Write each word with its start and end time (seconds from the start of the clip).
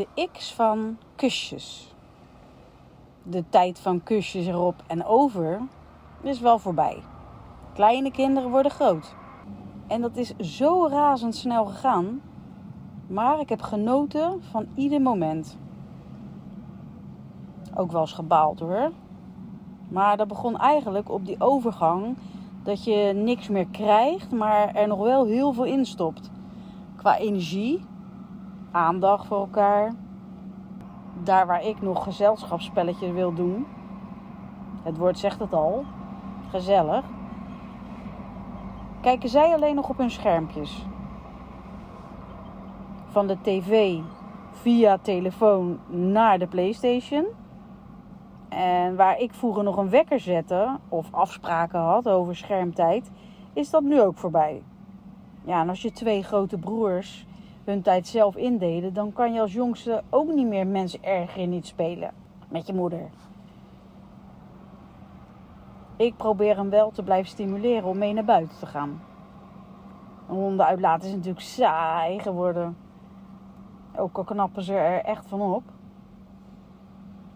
De 0.00 0.28
X 0.32 0.54
van 0.54 0.96
kusjes. 1.16 1.94
De 3.22 3.44
tijd 3.48 3.80
van 3.80 4.02
kusjes 4.02 4.46
erop 4.46 4.74
en 4.86 5.04
over 5.04 5.60
is 6.22 6.40
wel 6.40 6.58
voorbij. 6.58 7.02
Kleine 7.74 8.10
kinderen 8.10 8.50
worden 8.50 8.72
groot. 8.72 9.14
En 9.86 10.00
dat 10.00 10.16
is 10.16 10.36
zo 10.36 10.86
razendsnel 10.86 11.64
gegaan. 11.64 12.20
Maar 13.06 13.40
ik 13.40 13.48
heb 13.48 13.62
genoten 13.62 14.42
van 14.50 14.66
ieder 14.74 15.00
moment. 15.00 15.58
Ook 17.74 17.92
wel 17.92 18.00
eens 18.00 18.12
gebaald 18.12 18.60
hoor. 18.60 18.90
Maar 19.88 20.16
dat 20.16 20.28
begon 20.28 20.58
eigenlijk 20.58 21.10
op 21.10 21.26
die 21.26 21.40
overgang 21.40 22.16
dat 22.62 22.84
je 22.84 23.12
niks 23.14 23.48
meer 23.48 23.66
krijgt, 23.66 24.32
maar 24.32 24.74
er 24.74 24.88
nog 24.88 24.98
wel 24.98 25.26
heel 25.26 25.52
veel 25.52 25.64
in 25.64 25.86
stopt. 25.86 26.30
Qua 26.96 27.18
energie, 27.18 27.88
aandacht 28.70 29.26
voor 29.26 29.38
elkaar. 29.38 29.92
Daar 31.22 31.46
waar 31.46 31.64
ik 31.64 31.82
nog 31.82 32.04
gezelschapsspelletjes 32.04 33.10
wil 33.10 33.34
doen. 33.34 33.66
Het 34.82 34.96
woord 34.96 35.18
zegt 35.18 35.38
het 35.38 35.52
al. 35.52 35.84
Gezellig. 36.50 37.04
Kijken 39.00 39.28
zij 39.28 39.54
alleen 39.54 39.74
nog 39.74 39.88
op 39.88 39.98
hun 39.98 40.10
schermpjes. 40.10 40.86
Van 43.08 43.26
de 43.26 43.36
tv 43.42 43.98
via 44.52 44.98
telefoon 44.98 45.78
naar 45.86 46.38
de 46.38 46.46
PlayStation. 46.46 47.26
En 48.48 48.96
waar 48.96 49.18
ik 49.18 49.34
vroeger 49.34 49.62
nog 49.64 49.76
een 49.76 49.90
wekker 49.90 50.20
zette 50.20 50.78
of 50.88 51.08
afspraken 51.10 51.80
had 51.80 52.08
over 52.08 52.36
schermtijd, 52.36 53.10
is 53.52 53.70
dat 53.70 53.82
nu 53.82 54.00
ook 54.00 54.16
voorbij. 54.16 54.62
Ja, 55.44 55.60
en 55.60 55.68
als 55.68 55.82
je 55.82 55.92
twee 55.92 56.22
grote 56.22 56.58
broers 56.58 57.26
hun 57.64 57.82
tijd 57.82 58.06
zelf 58.06 58.36
indeden, 58.36 58.92
dan 58.94 59.12
kan 59.12 59.32
je 59.32 59.40
als 59.40 59.52
jongste 59.52 60.02
ook 60.10 60.32
niet 60.32 60.46
meer 60.46 60.66
mensen 60.66 61.02
erger 61.02 61.46
niet 61.46 61.66
spelen 61.66 62.10
met 62.48 62.66
je 62.66 62.74
moeder. 62.74 63.10
Ik 65.96 66.16
probeer 66.16 66.56
hem 66.56 66.70
wel 66.70 66.90
te 66.90 67.02
blijven 67.02 67.30
stimuleren 67.30 67.88
om 67.88 67.98
mee 67.98 68.12
naar 68.12 68.24
buiten 68.24 68.58
te 68.58 68.66
gaan. 68.66 69.00
Een 70.28 70.34
honden 70.34 70.66
uitlaten 70.66 71.08
is 71.08 71.14
natuurlijk 71.14 71.40
saai 71.40 72.18
geworden. 72.18 72.76
Ook 73.96 74.16
al 74.16 74.24
knappen 74.24 74.62
ze 74.62 74.74
er 74.74 75.04
echt 75.04 75.26
van 75.28 75.40
op. 75.40 75.62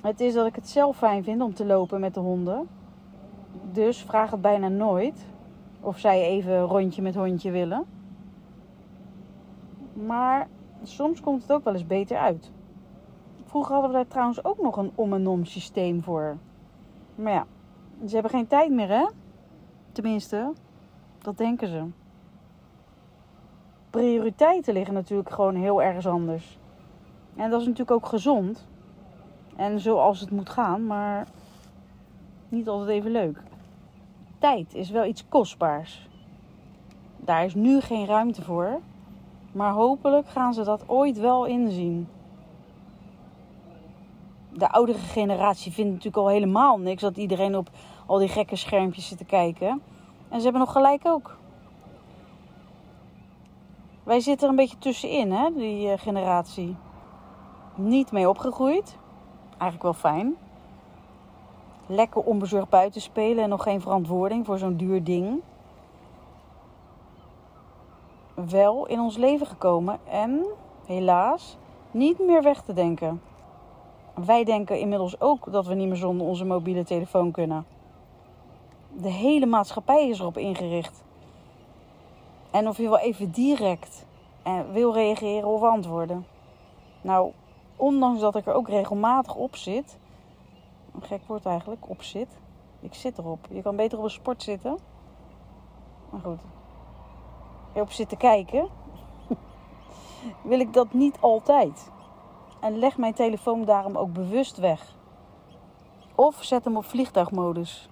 Het 0.00 0.20
is 0.20 0.34
dat 0.34 0.46
ik 0.46 0.54
het 0.54 0.68
zelf 0.68 0.96
fijn 0.96 1.24
vind 1.24 1.42
om 1.42 1.54
te 1.54 1.66
lopen 1.66 2.00
met 2.00 2.14
de 2.14 2.20
honden. 2.20 2.68
Dus 3.72 4.02
vraag 4.02 4.30
het 4.30 4.40
bijna 4.40 4.68
nooit 4.68 5.26
of 5.80 5.98
zij 5.98 6.22
even 6.22 6.60
rondje 6.60 7.02
met 7.02 7.14
hondje 7.14 7.50
willen. 7.50 7.84
Maar 9.94 10.48
soms 10.82 11.20
komt 11.20 11.42
het 11.42 11.52
ook 11.52 11.64
wel 11.64 11.72
eens 11.72 11.86
beter 11.86 12.18
uit. 12.18 12.52
Vroeger 13.44 13.72
hadden 13.72 13.90
we 13.90 13.96
daar 13.96 14.06
trouwens 14.06 14.44
ook 14.44 14.62
nog 14.62 14.76
een 14.76 14.92
om 14.94 15.12
en 15.12 15.26
om 15.26 15.44
systeem 15.44 16.02
voor. 16.02 16.36
Maar 17.14 17.32
ja, 17.32 17.46
ze 18.06 18.14
hebben 18.14 18.30
geen 18.30 18.46
tijd 18.46 18.70
meer 18.70 18.88
hè? 18.88 19.06
Tenminste, 19.92 20.52
dat 21.18 21.38
denken 21.38 21.68
ze. 21.68 21.84
Prioriteiten 23.90 24.74
liggen 24.74 24.94
natuurlijk 24.94 25.30
gewoon 25.30 25.54
heel 25.54 25.82
ergens 25.82 26.06
anders. 26.06 26.58
En 27.36 27.50
dat 27.50 27.60
is 27.60 27.66
natuurlijk 27.66 27.96
ook 27.96 28.06
gezond. 28.06 28.68
En 29.56 29.80
zoals 29.80 30.20
het 30.20 30.30
moet 30.30 30.48
gaan, 30.48 30.86
maar 30.86 31.26
niet 32.48 32.68
altijd 32.68 32.90
even 32.90 33.10
leuk. 33.10 33.42
Tijd 34.38 34.74
is 34.74 34.90
wel 34.90 35.04
iets 35.04 35.28
kostbaars. 35.28 36.08
Daar 37.16 37.44
is 37.44 37.54
nu 37.54 37.80
geen 37.80 38.06
ruimte 38.06 38.42
voor, 38.42 38.80
maar 39.54 39.72
hopelijk 39.72 40.28
gaan 40.28 40.54
ze 40.54 40.64
dat 40.64 40.88
ooit 40.88 41.18
wel 41.18 41.44
inzien. 41.44 42.08
De 44.50 44.70
oudere 44.70 44.98
generatie 44.98 45.72
vindt 45.72 45.90
natuurlijk 45.90 46.16
al 46.16 46.28
helemaal 46.28 46.78
niks 46.78 47.02
dat 47.02 47.16
iedereen 47.16 47.56
op 47.56 47.68
al 48.06 48.18
die 48.18 48.28
gekke 48.28 48.56
schermpjes 48.56 49.08
zit 49.08 49.18
te 49.18 49.24
kijken. 49.24 49.82
En 50.28 50.36
ze 50.38 50.42
hebben 50.42 50.60
nog 50.60 50.72
gelijk 50.72 51.06
ook. 51.06 51.36
Wij 54.02 54.20
zitten 54.20 54.44
er 54.44 54.50
een 54.50 54.58
beetje 54.58 54.78
tussenin, 54.78 55.32
hè, 55.32 55.50
die 55.54 55.90
eh, 55.90 55.98
generatie. 55.98 56.76
Niet 57.74 58.12
mee 58.12 58.28
opgegroeid 58.28 58.96
eigenlijk 59.48 59.82
wel 59.82 60.12
fijn. 60.12 60.36
Lekker 61.86 62.22
onbezorgd 62.22 62.68
buiten 62.68 63.00
spelen 63.00 63.44
en 63.44 63.48
nog 63.48 63.62
geen 63.62 63.80
verantwoording 63.80 64.46
voor 64.46 64.58
zo'n 64.58 64.76
duur 64.76 65.04
ding. 65.04 65.40
Wel 68.48 68.86
in 68.86 69.00
ons 69.00 69.16
leven 69.16 69.46
gekomen 69.46 69.98
en 70.10 70.44
helaas 70.86 71.56
niet 71.90 72.18
meer 72.18 72.42
weg 72.42 72.62
te 72.62 72.72
denken. 72.72 73.22
Wij 74.14 74.44
denken 74.44 74.78
inmiddels 74.78 75.20
ook 75.20 75.52
dat 75.52 75.66
we 75.66 75.74
niet 75.74 75.88
meer 75.88 75.96
zonder 75.96 76.26
onze 76.26 76.44
mobiele 76.44 76.84
telefoon 76.84 77.30
kunnen. 77.30 77.66
De 78.92 79.10
hele 79.10 79.46
maatschappij 79.46 80.08
is 80.08 80.20
erop 80.20 80.38
ingericht. 80.38 81.02
En 82.50 82.68
of 82.68 82.76
je 82.76 82.88
wel 82.88 82.98
even 82.98 83.30
direct 83.30 84.06
eh, 84.42 84.60
wil 84.72 84.92
reageren 84.92 85.48
of 85.48 85.62
antwoorden. 85.62 86.26
Nou, 87.00 87.32
ondanks 87.76 88.20
dat 88.20 88.36
ik 88.36 88.46
er 88.46 88.54
ook 88.54 88.68
regelmatig 88.68 89.34
op 89.34 89.56
zit. 89.56 89.98
Gek 91.00 91.20
woord 91.26 91.46
eigenlijk, 91.46 91.88
op 91.88 92.02
zit. 92.02 92.28
Ik 92.80 92.94
zit 92.94 93.18
erop. 93.18 93.46
Je 93.50 93.62
kan 93.62 93.76
beter 93.76 93.98
op 93.98 94.04
een 94.04 94.10
sport 94.10 94.42
zitten. 94.42 94.78
Maar 96.10 96.20
goed. 96.20 96.53
Op 97.74 97.90
zitten 97.90 98.16
kijken. 98.16 98.68
wil 100.42 100.60
ik 100.60 100.72
dat 100.72 100.92
niet 100.92 101.16
altijd. 101.20 101.90
En 102.60 102.78
leg 102.78 102.98
mijn 102.98 103.14
telefoon 103.14 103.64
daarom 103.64 103.96
ook 103.96 104.12
bewust 104.12 104.56
weg. 104.56 104.96
Of 106.14 106.44
zet 106.44 106.64
hem 106.64 106.76
op 106.76 106.84
vliegtuigmodus. 106.84 107.88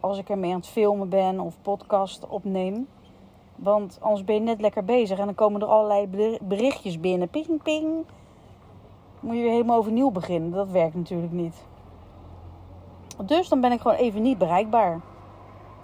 Als 0.00 0.18
ik 0.18 0.28
ermee 0.28 0.50
aan 0.50 0.56
het 0.56 0.68
filmen 0.68 1.08
ben 1.08 1.40
of 1.40 1.62
podcast 1.62 2.28
opneem. 2.28 2.88
Want 3.56 3.98
anders 4.00 4.24
ben 4.24 4.34
je 4.34 4.40
net 4.40 4.60
lekker 4.60 4.84
bezig 4.84 5.18
en 5.18 5.24
dan 5.24 5.34
komen 5.34 5.60
er 5.60 5.66
allerlei 5.66 6.36
berichtjes 6.42 7.00
binnen. 7.00 7.28
Ping, 7.28 7.62
ping. 7.62 8.04
Moet 9.20 9.34
je 9.34 9.42
weer 9.42 9.50
helemaal 9.50 9.78
overnieuw 9.78 10.10
beginnen. 10.10 10.50
Dat 10.50 10.68
werkt 10.68 10.94
natuurlijk 10.94 11.32
niet. 11.32 11.66
Dus 13.24 13.48
dan 13.48 13.60
ben 13.60 13.72
ik 13.72 13.80
gewoon 13.80 13.96
even 13.96 14.22
niet 14.22 14.38
bereikbaar. 14.38 15.00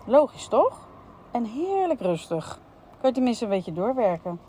Logisch 0.07 0.49
toch? 0.49 0.89
En 1.31 1.45
heerlijk 1.45 2.01
rustig. 2.01 2.61
Kan 3.01 3.09
je 3.09 3.15
tenminste 3.15 3.45
een 3.45 3.51
beetje 3.51 3.73
doorwerken. 3.73 4.41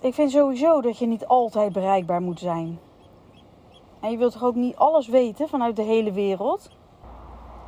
Ik 0.00 0.14
vind 0.14 0.30
sowieso 0.30 0.80
dat 0.80 0.98
je 0.98 1.06
niet 1.06 1.26
altijd 1.26 1.72
bereikbaar 1.72 2.22
moet 2.22 2.38
zijn. 2.38 2.78
En 4.00 4.10
je 4.10 4.16
wilt 4.16 4.32
toch 4.32 4.44
ook 4.44 4.54
niet 4.54 4.76
alles 4.76 5.08
weten 5.08 5.48
vanuit 5.48 5.76
de 5.76 5.82
hele 5.82 6.12
wereld? 6.12 6.70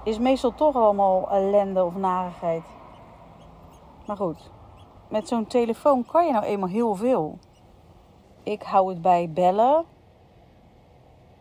Is 0.04 0.18
meestal 0.18 0.54
toch 0.54 0.74
allemaal 0.74 1.30
ellende 1.30 1.84
of 1.84 1.96
narigheid. 1.96 2.64
Maar 4.06 4.16
goed, 4.16 4.50
met 5.08 5.28
zo'n 5.28 5.46
telefoon 5.46 6.04
kan 6.04 6.26
je 6.26 6.32
nou 6.32 6.44
eenmaal 6.44 6.68
heel 6.68 6.94
veel. 6.94 7.38
Ik 8.42 8.62
hou 8.62 8.88
het 8.88 9.02
bij 9.02 9.30
bellen, 9.30 9.84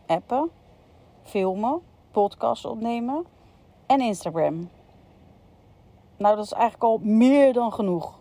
appen, 0.06 0.50
filmen, 1.22 1.80
podcasts 2.10 2.64
opnemen 2.64 3.26
en 3.86 4.00
Instagram. 4.00 4.68
Nou, 6.20 6.36
dat 6.36 6.44
is 6.44 6.52
eigenlijk 6.52 6.82
al 6.82 6.98
meer 7.02 7.52
dan 7.52 7.72
genoeg. 7.72 8.20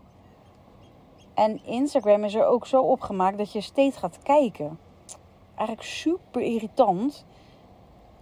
En 1.34 1.64
Instagram 1.66 2.24
is 2.24 2.34
er 2.34 2.46
ook 2.46 2.66
zo 2.66 2.82
opgemaakt 2.82 3.38
dat 3.38 3.52
je 3.52 3.62
steeds 3.62 3.98
gaat 3.98 4.20
kijken. 4.24 4.80
Eigenlijk 5.56 5.88
super 5.88 6.42
irritant. 6.42 7.26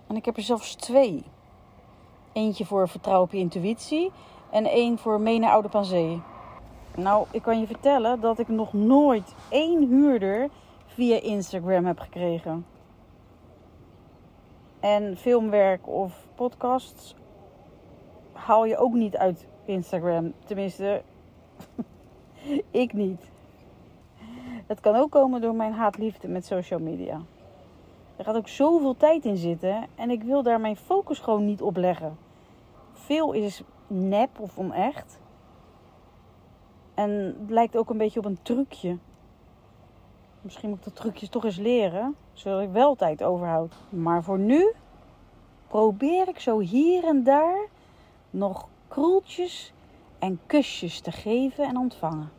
En 0.08 0.16
ik 0.16 0.26
heb 0.26 0.38
er 0.38 0.44
zelfs 0.44 0.76
twee. 0.76 1.24
Eentje 2.34 2.66
voor 2.66 2.90
vertrouwen 2.90 3.26
op 3.26 3.34
je 3.34 3.40
intuïtie 3.40 4.12
en 4.52 4.66
één 4.66 4.98
voor 4.98 5.22
mee 5.22 5.40
naar 5.40 5.52
Oude 5.52 5.70
Panzee. 5.70 6.22
Nou, 6.96 7.28
ik 7.32 7.42
kan 7.42 7.60
je 7.60 7.68
vertellen 7.68 8.20
dat 8.20 8.40
ik 8.40 8.48
nog 8.48 8.74
nooit 8.74 9.36
één 9.50 9.88
huurder 9.88 10.50
via 10.86 11.22
Instagram 11.22 11.86
heb 11.86 12.00
gekregen. 12.00 12.66
En 14.80 15.18
filmwerk 15.18 15.88
of 15.88 16.28
podcasts 16.36 17.16
haal 18.34 18.66
je 18.66 18.78
ook 18.78 18.94
niet 18.94 19.18
uit 19.18 19.48
Instagram. 19.68 20.34
Tenminste, 20.46 21.02
Ik 22.72 22.94
niet. 22.94 23.32
Het 24.68 24.80
kan 24.80 24.96
ook 24.96 25.12
komen 25.12 25.42
door 25.42 25.56
mijn 25.56 25.74
haatliefde 25.74 26.28
met 26.28 26.46
social 26.46 26.80
media. 26.80 27.22
Er 28.16 28.24
gaat 28.24 28.36
ook 28.36 28.48
zoveel 28.48 28.98
tijd 28.98 29.26
in 29.26 29.38
zitten 29.38 29.88
en 29.96 30.10
ik 30.10 30.24
wil 30.24 30.44
daar 30.44 30.62
mijn 30.62 30.76
focus 30.76 31.20
gewoon 31.20 31.46
niet 31.46 31.62
op 31.62 31.76
leggen. 31.76 32.18
Veel 32.94 33.32
is 33.32 33.62
nep 33.88 34.40
of 34.40 34.58
onecht. 34.58 35.20
En 36.94 37.10
het 37.12 37.50
lijkt 37.50 37.78
ook 37.78 37.90
een 37.90 37.98
beetje 37.98 38.20
op 38.20 38.26
een 38.26 38.40
trucje. 38.42 38.98
Misschien 40.42 40.70
moet 40.70 40.78
ik 40.78 40.84
dat 40.84 40.96
trucjes 40.96 41.30
toch 41.30 41.46
eens 41.46 41.58
leren, 41.58 42.16
zodat 42.34 42.62
ik 42.62 42.70
wel 42.70 42.96
tijd 42.96 43.24
overhoud. 43.24 43.76
Maar 43.90 44.24
voor 44.24 44.40
nu 44.40 44.74
probeer 45.68 46.28
ik 46.28 46.40
zo 46.40 46.60
hier 46.60 47.04
en 47.04 47.24
daar 47.24 47.68
nog 48.30 48.68
kroeltjes 48.88 49.74
en 50.20 50.40
kusjes 50.46 51.00
te 51.00 51.12
geven 51.12 51.64
en 51.66 51.78
ontvangen. 51.78 52.32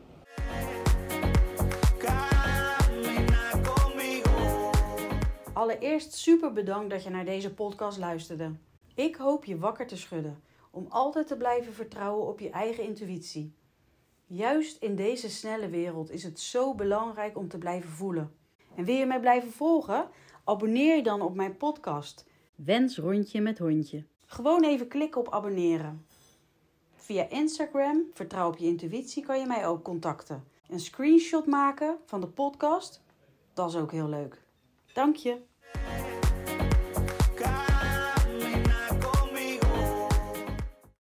Allereerst 5.52 6.12
super 6.12 6.52
bedankt 6.52 6.90
dat 6.90 7.02
je 7.02 7.10
naar 7.10 7.24
deze 7.24 7.54
podcast 7.54 7.98
luisterde. 7.98 8.52
Ik 8.94 9.16
hoop 9.16 9.44
je 9.44 9.58
wakker 9.58 9.86
te 9.86 9.96
schudden 9.96 10.42
om 10.70 10.86
altijd 10.88 11.26
te 11.26 11.36
blijven 11.36 11.72
vertrouwen 11.72 12.26
op 12.26 12.40
je 12.40 12.50
eigen 12.50 12.84
intuïtie. 12.84 13.54
Juist 14.26 14.82
in 14.82 14.96
deze 14.96 15.30
snelle 15.30 15.68
wereld 15.68 16.10
is 16.10 16.22
het 16.22 16.40
zo 16.40 16.74
belangrijk 16.74 17.38
om 17.38 17.48
te 17.48 17.58
blijven 17.58 17.90
voelen. 17.90 18.32
En 18.74 18.84
wil 18.84 18.94
je 18.94 19.06
mij 19.06 19.20
blijven 19.20 19.52
volgen? 19.52 20.08
Abonneer 20.44 20.96
je 20.96 21.02
dan 21.02 21.20
op 21.20 21.34
mijn 21.34 21.56
podcast. 21.56 22.26
Wens 22.54 22.98
rondje 22.98 23.40
met 23.40 23.58
hondje. 23.58 24.04
Gewoon 24.26 24.64
even 24.64 24.88
klikken 24.88 25.20
op 25.20 25.32
abonneren. 25.32 26.06
Via 27.08 27.28
Instagram, 27.28 28.10
vertrouw 28.12 28.48
op 28.48 28.56
je 28.56 28.66
intuïtie, 28.66 29.24
kan 29.24 29.38
je 29.38 29.46
mij 29.46 29.66
ook 29.66 29.82
contacten. 29.82 30.44
Een 30.68 30.80
screenshot 30.80 31.46
maken 31.46 31.98
van 32.04 32.20
de 32.20 32.26
podcast, 32.26 33.02
dat 33.54 33.68
is 33.68 33.76
ook 33.76 33.92
heel 33.92 34.08
leuk. 34.08 34.42
Dank 34.92 35.16
je. 35.16 35.40